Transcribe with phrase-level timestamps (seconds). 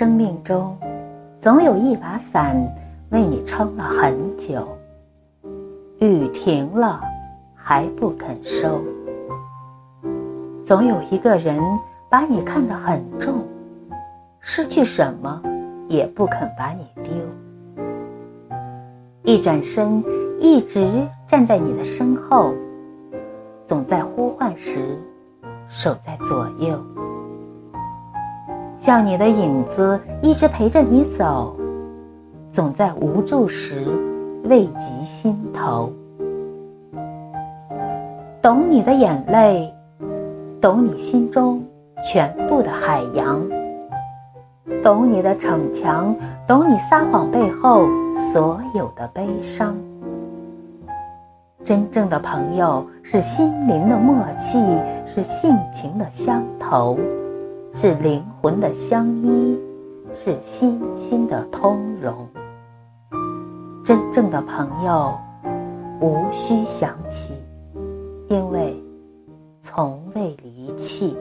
[0.00, 0.74] 生命中，
[1.38, 2.56] 总有一把伞
[3.10, 4.66] 为你撑了很久，
[5.98, 7.02] 雨停了
[7.54, 8.80] 还不肯收；
[10.64, 11.60] 总有一个人
[12.08, 13.46] 把你看得很重，
[14.40, 15.42] 失去什么
[15.86, 17.12] 也不肯把你丢。
[19.22, 20.02] 一转身，
[20.38, 22.54] 一直站在你的身后，
[23.66, 24.98] 总在呼唤时
[25.68, 26.82] 守在左右。
[28.80, 31.54] 像你的影子一直陪着你走，
[32.50, 33.84] 总在无助时
[34.44, 35.92] 慰藉心头。
[38.40, 39.70] 懂你的眼泪，
[40.62, 41.62] 懂你心中
[42.02, 43.46] 全部的海洋，
[44.82, 46.16] 懂你的逞强，
[46.48, 47.86] 懂你撒谎背后
[48.32, 49.76] 所有的悲伤。
[51.62, 54.58] 真正的朋友是心灵的默契，
[55.06, 56.98] 是性情的相投。
[57.74, 59.58] 是灵魂的相依
[60.14, 62.28] 是心心的通融。
[63.84, 65.18] 真正的朋友
[66.00, 67.34] 无需想起
[68.28, 68.76] 因为
[69.60, 71.16] 从未离弃。